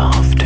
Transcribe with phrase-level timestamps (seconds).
[0.00, 0.39] laughed.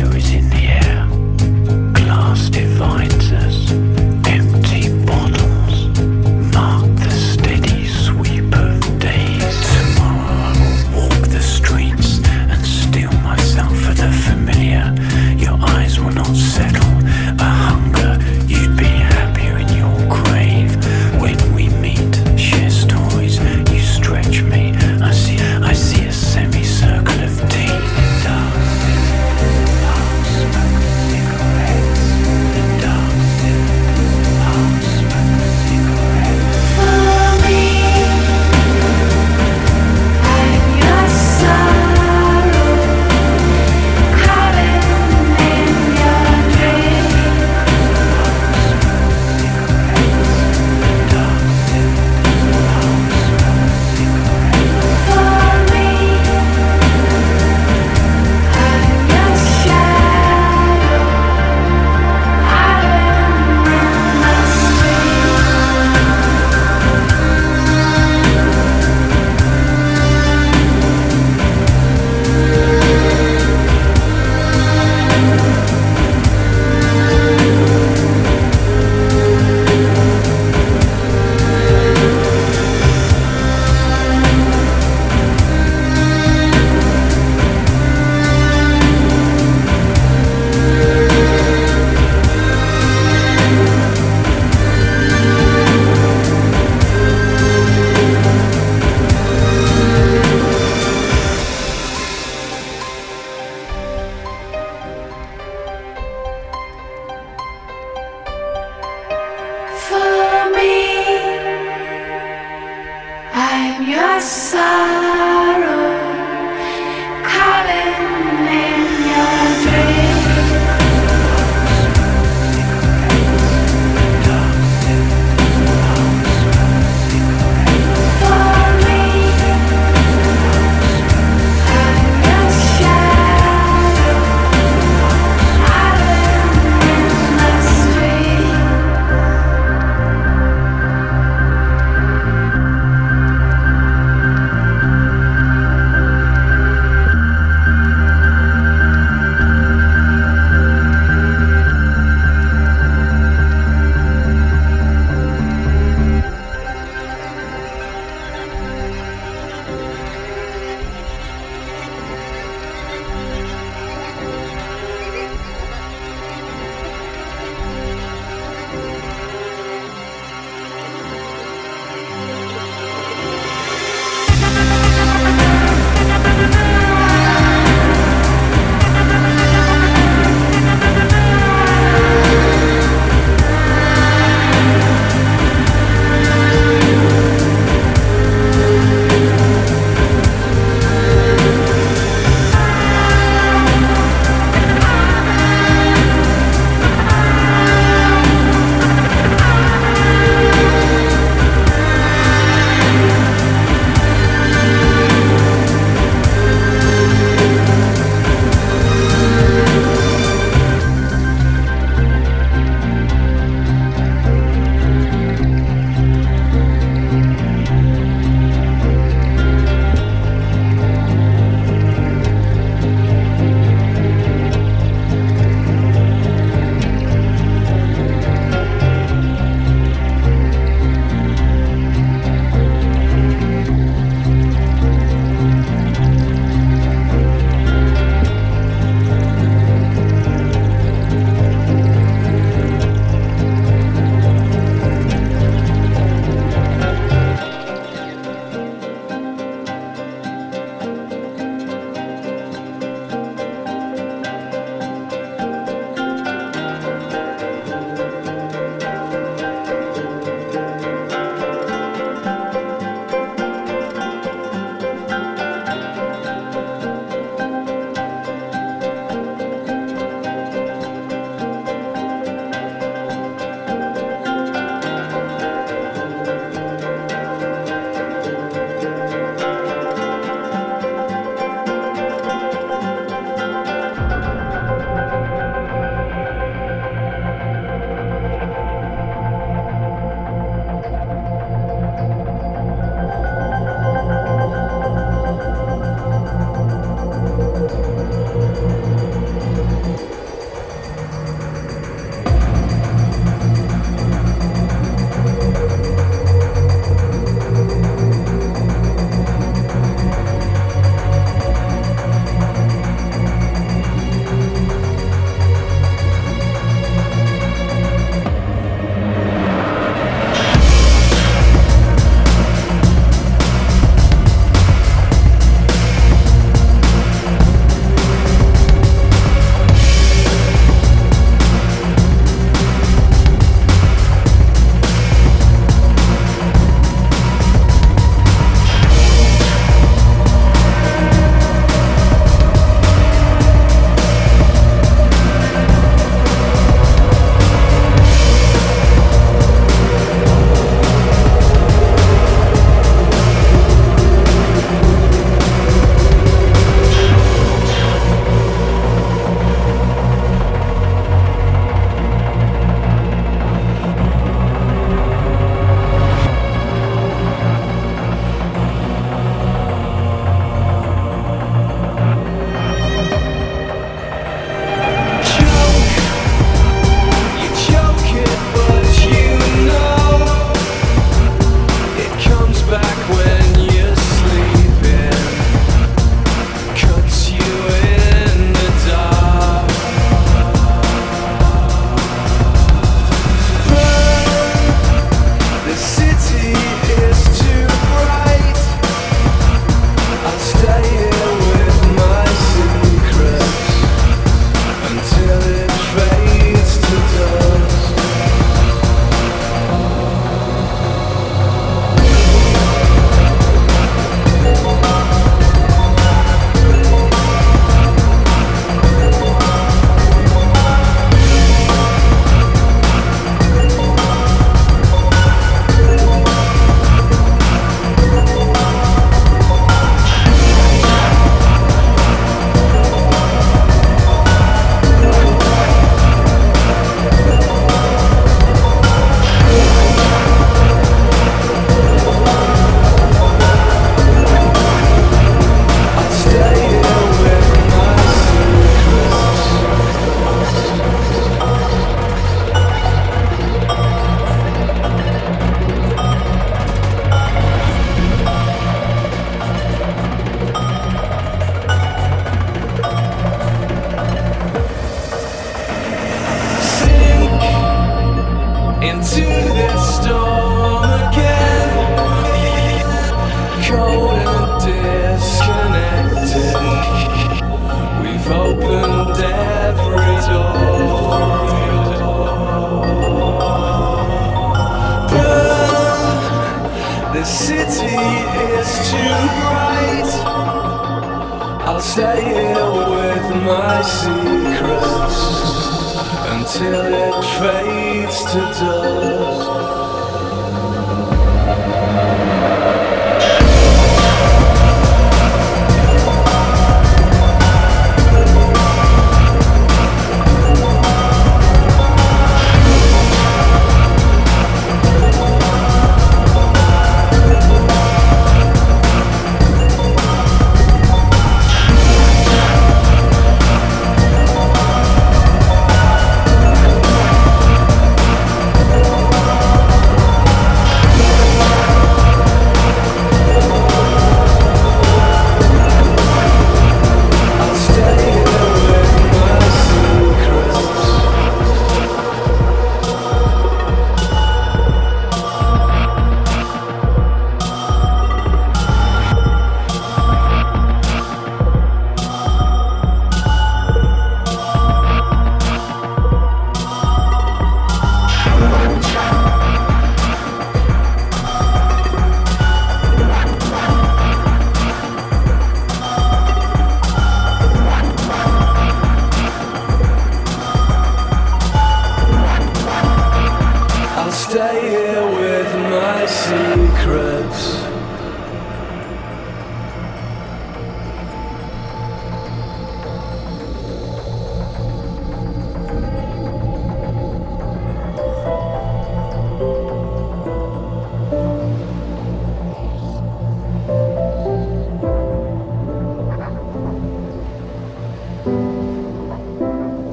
[114.25, 114.84] side.